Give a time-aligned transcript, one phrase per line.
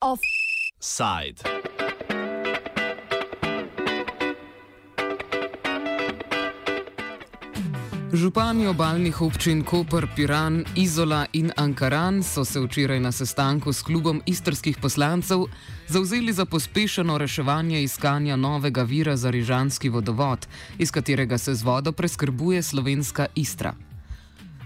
[0.00, 1.67] Offside.
[8.18, 14.22] Župani obaljnih občin Koper, Piran, Izola in Ankaran so se včeraj na sestanku s klubom
[14.26, 15.44] istrskih poslancev
[15.88, 21.92] zauzeli za pospešeno reševanje iskanja novega vira za rižanski vodovod, iz katerega se z vodo
[21.92, 23.74] preskrbuje slovenska Istra.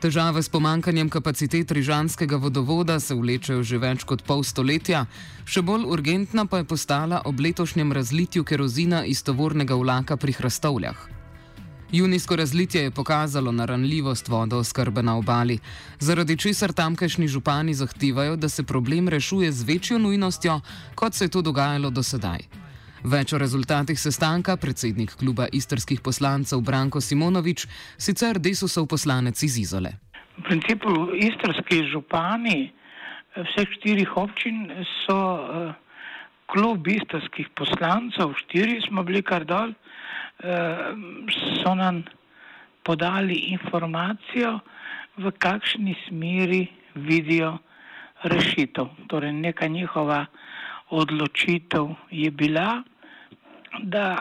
[0.00, 5.06] Težave s pomankanjem kapacitet rižanskega vodovoda se vlečejo že več kot pol stoletja,
[5.44, 11.15] še bolj urgentna pa je postala ob letošnjem razlitju kerozina iz tovornega vlaka pri Hrastovljah.
[11.92, 15.58] Junijsko razlitje je pokazalo naranljivost vodooskrbe na obali,
[15.98, 20.60] zaradi česar tamkajšnji župani zahtevajo, da se problem rešuje z večjo nujnostjo,
[20.94, 22.38] kot se je to dogajalo do sedaj.
[23.04, 27.66] Več o rezultatih sestanka predsednik kluba istrskih poslancev Branko Simonovič,
[27.98, 29.92] sicer Desusov poslanec iz Izole.
[30.38, 32.72] V principu istrski župani
[33.36, 34.72] vseh štirih občin
[35.06, 35.74] so uh,
[36.50, 39.70] klub istrskih poslancev, štiri smo bili kar dol,
[41.62, 42.04] so nam
[42.82, 44.58] podali informacijo,
[45.16, 47.58] v kakšni smeri vidijo
[48.22, 48.86] rešitev.
[49.08, 50.26] Torej, neka njihova
[50.90, 52.82] odločitev je bila,
[53.82, 54.20] da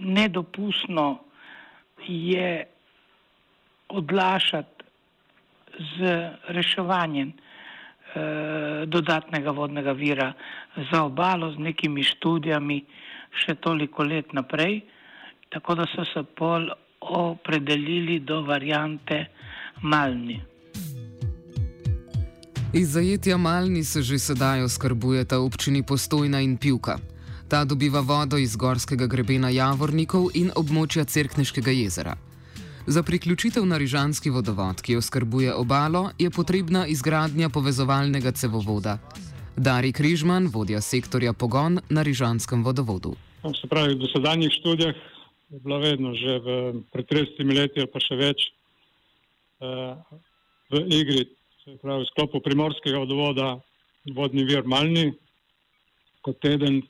[0.00, 1.18] nedopustno
[2.06, 2.66] je
[3.88, 4.84] odlašati
[5.78, 10.32] z reševanjem eh, dodatnega vodnega vira
[10.92, 12.84] za obalo z nekimi študijami,
[13.32, 14.82] še toliko let naprej,
[15.52, 16.68] tako da so se pol
[17.00, 19.26] opredelili do variante
[19.82, 20.40] Malni.
[22.72, 26.98] Iz zajetja Malni se že sedaj oskrbujeta občini Postojna in Pivka.
[27.48, 32.16] Ta dobiva vodo iz gorskega grebena Javornikov in območja Cerkneškega jezera.
[32.86, 38.98] Za priključitev na Rižanski vodovod, ki oskrbuje obalo, je potrebna izgradnja povezovalnega cevovoda.
[39.56, 43.12] Dari Križman, vodja sektorja Pogon na Rižanskem vodovodu.
[43.44, 44.96] No, se pravi, v dosedanjih študijah
[45.52, 46.46] je bilo vedno že v
[46.88, 48.48] pred 30 leti ali pa še več
[49.60, 50.00] uh,
[50.72, 51.28] v igri,
[51.64, 53.60] se pravi, v sklopu primorskega vodovoda
[54.16, 55.12] vodni vir Malni
[56.24, 56.80] kot eden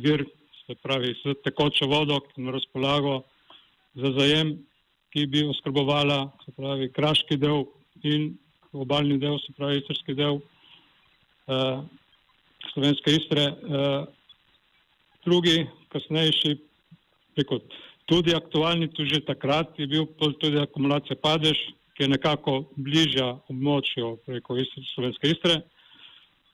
[0.00, 0.24] vir,
[0.64, 3.20] se pravi, s tekočo vodo, ki na razpolago
[3.98, 4.56] za zajem,
[5.12, 7.66] ki bi oskrbovala, se pravi, kraški del
[8.06, 8.32] in
[8.72, 10.40] obaljni del, se pravi, istrski del
[11.46, 11.82] uh,
[12.72, 13.50] slovenske istre.
[13.62, 14.16] Uh,
[15.26, 16.56] drugi, kasnejši,
[17.34, 17.58] preko,
[18.06, 20.06] tudi aktualni, tudi že takrat je bil
[20.38, 21.58] tudi akumulacija padež,
[21.96, 25.60] ki je nekako bližja območju preko istre, slovenske istre.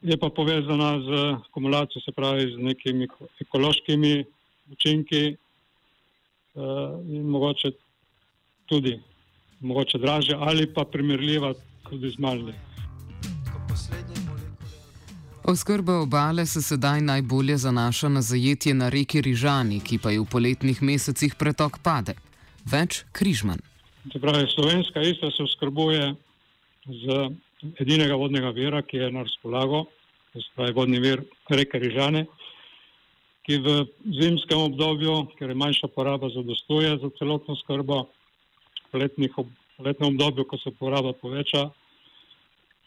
[0.02, 1.20] Je pa povezana z
[1.50, 3.06] akumulacijo, se pravi z nekimi
[3.44, 4.24] ekološkimi
[4.72, 7.74] učinki uh, in mogoče
[8.66, 8.96] tudi
[9.60, 11.54] mogoče draže ali pa primerljiva
[11.90, 12.71] tudi z malimi.
[15.44, 20.26] Oskrba obale se sedaj najbolje zanaša na zajetje na reki Rižani, ki pa je v
[20.30, 22.14] poletnih mesecih pretok pade.
[22.62, 23.58] Več križman.
[24.22, 26.14] Pravi, slovenska istra se oskrbuje
[26.86, 27.18] z
[27.82, 29.84] edinega vodnega vira, ki je na razpolago,
[30.32, 32.26] to je vodni vir reke Rižane,
[33.42, 33.76] ki v
[34.14, 38.04] zimskem obdobju, ker je manjša poraba, zadostuje za celotno skrbo,
[38.92, 39.06] v
[39.82, 41.66] letnem obdobju, ko se poraba poveča,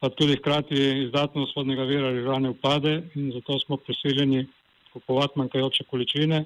[0.05, 4.45] pa tudi hkrati izdatnost vodnega vira Rižane upade in zato smo prisiljeni
[4.93, 6.45] kupovati manjkajoče količine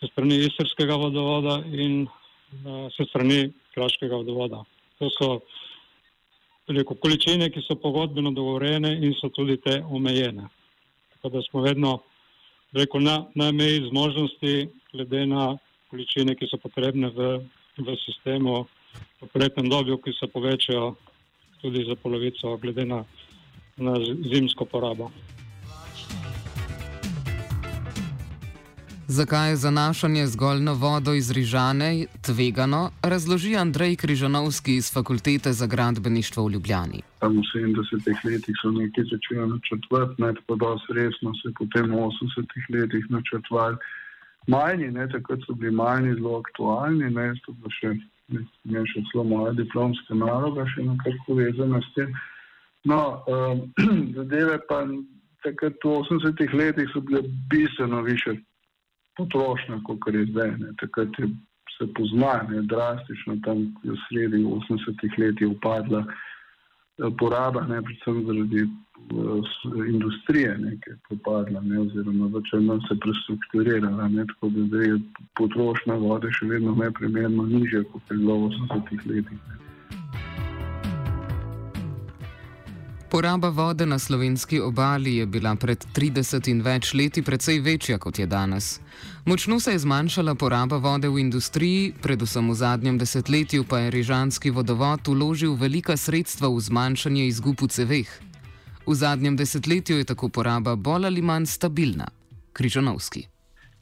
[0.00, 4.64] se strani istrskega vodovoda in uh, se strani kraškega vodovoda.
[4.98, 5.40] To so
[6.68, 10.48] veliko količine, ki so pogodbeno dogovorene in so tudi te omejene.
[11.14, 11.98] Tako da smo vedno
[12.72, 15.54] rekel, na, na meji zmožnosti glede na
[15.90, 17.34] količine, ki so potrebne v,
[17.80, 18.66] v sistemu
[19.22, 20.96] v poletnem dobju, ki se povečajo
[21.60, 23.04] tudi za polovico, glede na,
[23.76, 23.94] na
[24.32, 25.10] zimsko porabo.
[29.10, 35.66] Zakaj je zanašanje zgolj na vodo iz Rižane tvegano, razloži Andrej Križanovski iz Fakultete za
[35.66, 37.00] gradbeništvo v Ljubljani.
[37.20, 42.02] Tam v 70-ih letih so nekaj začeli načrtovati, ne tako dosti resno se potem v
[42.10, 43.76] 80-ih letih načrtovali.
[44.46, 47.96] Majni, ne, takrat so bili majni zelo aktualni, ne, to pa še
[48.28, 52.12] je še celo moja diplomska naloga, še nekako povezana s tem.
[52.88, 53.64] No, um,
[54.18, 54.84] zadeve pa
[55.44, 58.36] takrat v 80-ih letih so bile bistveno više
[59.18, 60.50] potrošnje, kot je zdaj.
[60.60, 60.74] Ne.
[60.80, 61.30] Takrat je
[61.78, 66.04] se poznaje, drastično tam v sredi 80-ih let je upadla
[67.18, 68.66] poraba, ne, predvsem zaradi
[69.88, 74.82] industrije, ne, ki je propadla, ne, oziroma več ali manj se prestrukturirala, ne, tako da
[74.84, 74.98] je
[75.40, 79.40] potrošnja vode še vedno neprimerno nižja, kot je bilo v 80-ih letih.
[79.48, 79.77] Ne.
[83.10, 88.18] Poraba vode na slovenski obali je bila pred 30 in več leti precej večja kot
[88.18, 88.80] je danes.
[89.24, 94.50] Močno se je zmanjšala poraba vode v industriji, predvsem v zadnjem desetletju pa je Rižanski
[94.50, 98.10] vodovod uložil velika sredstva v zmanjšanje izgub v ceveh.
[98.86, 102.10] V zadnjem desetletju je tako poraba bolj ali manj stabilna.
[102.52, 103.24] Križanovski.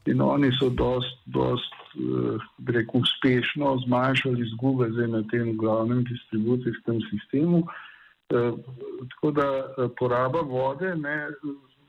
[0.06, 2.38] In oni so dost, dost eh,
[2.70, 7.66] rekel, uspešno zmanjšali izgube na tem glavnem distribucijskem sistemu.
[7.66, 7.85] Eh,
[8.28, 11.28] tako da eh, poraba vode ne,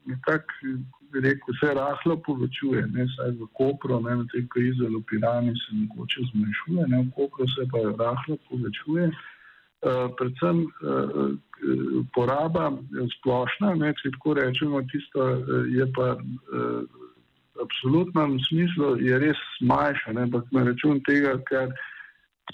[0.05, 0.53] nekako
[1.13, 5.75] rekel, se rahlo povečuje, ne saj v Kopru, ne na tej krizi v Pirani se
[5.75, 9.11] mogoče zmanjšuje, ne v Kopru se pa rahlo povečuje.
[9.77, 11.37] Uh, predvsem uh,
[12.13, 12.71] poraba
[13.19, 16.81] splošna, ne, če tako rečemo, tisto uh, je pa uh,
[17.61, 21.69] absolutnem smislu res manjša, ampak na račun tega, ker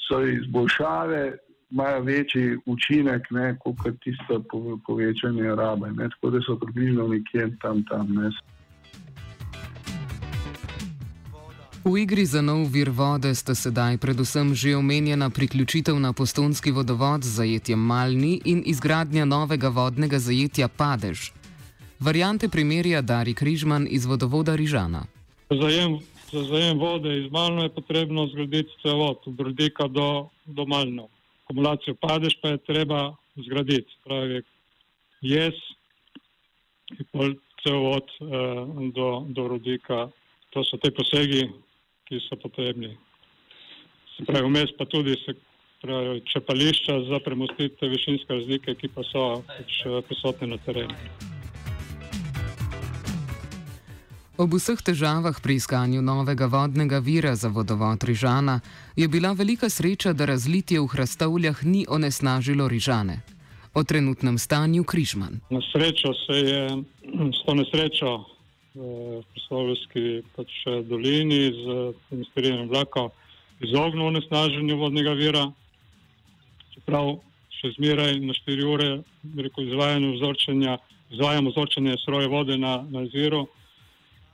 [0.04, 1.24] so izboljšave
[1.74, 3.22] imajo večji učinek,
[3.60, 4.44] kot tisto
[4.88, 5.92] povečanje rabe.
[5.92, 6.10] Ne?
[6.10, 8.14] Tako da so približno nekje tam tam.
[8.14, 8.32] Ne?
[11.86, 17.24] V igri za nov vir vode sta sedaj predvsem že omenjena priključitev na postonski vodovod
[17.24, 21.34] z zajetjem Malni in izgradnja novega vodnega zajetja Padež.
[22.00, 25.04] Variante primerja Dari Križman iz vodovoda Rižana.
[25.50, 26.00] Zajem,
[26.32, 31.13] za zajem vode iz Malno je potrebno zgraditi cevod od Brodika do, do Malno
[31.44, 33.02] akumulacijo padeš, pa je treba
[33.36, 33.98] zgraditi.
[34.04, 34.42] Pravi,
[35.22, 35.58] jaz
[36.94, 40.08] in pol cel vod eh, do, do rodika.
[40.54, 41.48] To so te posegi,
[42.06, 42.94] ki so potrebni.
[44.14, 45.36] Se pravi, vmes pa tudi se
[45.82, 51.33] pravi, čepališča za premustiti višinske razlike, ki pa so pač, eh, prisotne na terenu.
[54.44, 58.60] Ob vseh težavah pri iskanju novega vodnega vira za vodovod Rižana
[58.96, 63.22] je bila velika sreča, da razlitje v hrastovljah ni onesnažilo Rižane.
[63.74, 65.40] O trenutnem stanju Križman.
[65.50, 66.68] Na srečo se je
[67.08, 68.12] s to nesrečo
[68.76, 70.52] v Poslovski pač
[70.92, 73.08] dolini z inspiriranjem vlaka
[73.64, 75.48] izognil onesnaženju vodnega vira.
[76.76, 77.16] Čeprav
[77.62, 78.92] še zmeraj na 4 ure
[81.16, 83.48] izvajamo vzorčenje sroje vode na, na izviru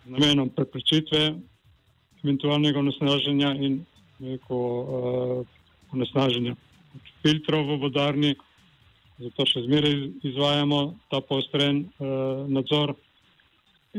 [0.06, 1.36] namenom preprečitve
[2.24, 3.86] eventualnega onesnaženja in
[4.20, 5.46] neko uh,
[5.92, 6.56] onesnaženja
[7.24, 8.36] filtrov v vodarni.
[9.20, 9.96] Zato še zmeraj
[10.32, 10.80] izvajamo
[11.12, 12.96] ta postren uh, nadzor.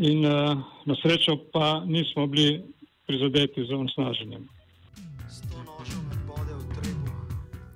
[0.01, 0.57] In uh,
[0.87, 2.63] na srečo pa nismo bili
[3.07, 4.49] prizadeti z onesnaženjem.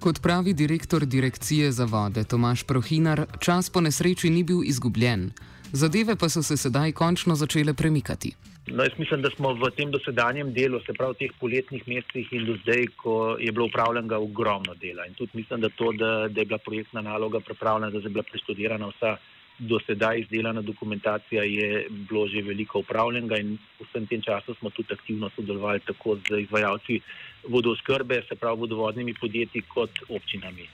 [0.04, 5.32] Kot pravi direktor direkcije za vode Tomaš Prohinar, čas po nesreči ni bil izgubljen
[5.74, 8.32] zadeve pa so se sedaj končno začele premikati.
[8.66, 12.32] No, jaz mislim, da smo v tem dosedanjem delu, se pravi v teh poletnih mesecih
[12.32, 15.04] in do zdaj, ko je bilo upravljenega ogromno dela.
[15.06, 18.24] In tudi mislim, da to, da, da je bila projektna naloga pripravljena, da je bila
[18.30, 19.16] prestudirana vsa
[19.58, 24.70] do sedaj izdelana dokumentacija, je bilo že veliko upravljenega in v vsem tem času smo
[24.70, 27.00] tudi aktivno sodelovali tako z izvajalci
[27.48, 30.68] vodoskrbe, se pravi vodovodnimi podjetji kot občinami.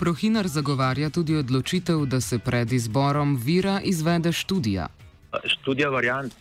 [0.00, 4.86] Prohinar zagovarja tudi odločitev, da se pred izborom vira izvede študija.
[5.44, 6.32] Študija variant,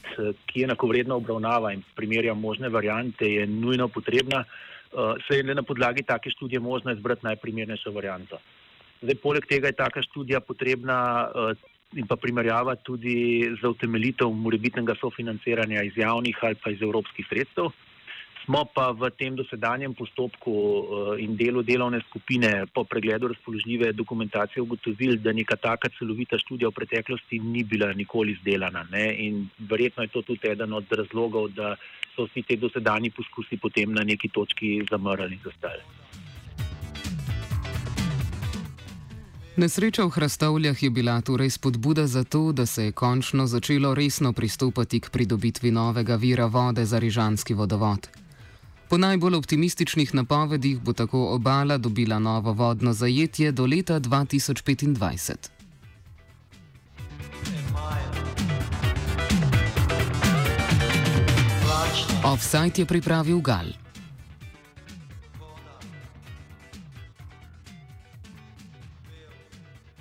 [0.48, 4.46] ki je enakovredna obravnava in primerja možne variante, je nujno potrebna.
[5.28, 8.40] Se je le na podlagi take študije možno izbrati najprimernejšo varianto.
[9.02, 11.28] Zdaj, poleg tega je taka študija potrebna
[12.00, 17.74] in pa primerjava tudi za utemeljitev morebitnega sofinanciranja iz javnih ali pa iz evropskih sredstev.
[18.50, 24.62] Smo pa v tem dosedanjem postopku eh, in delu delovne skupine po pregledu razpoložljive dokumentacije
[24.62, 28.88] ugotovili, da neka taka celovita študija v preteklosti ni bila nikoli izdelana.
[28.90, 29.06] Ne?
[29.22, 31.76] In verjetno je to tudi eden od razlogov, da
[32.16, 35.86] so vsi te dosedanji poskusi potem na neki točki zamrli in zastali.
[39.62, 44.34] Nesreča v Hrastovljah je bila torej spodbuda za to, da se je končno začelo resno
[44.34, 48.19] pristopati k pridobitvi novega vira vode za Rižanski vodovod.
[48.90, 55.34] Po najbolj optimističnih napovedih bo tako obala dobila novo vodno zajetje do leta 2025.
[62.24, 63.89] Offside je pripravil Gal.